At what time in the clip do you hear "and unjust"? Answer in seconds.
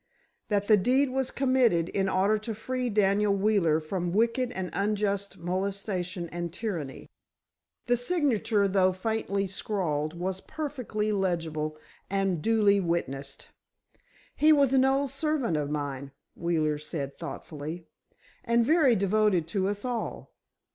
4.51-5.37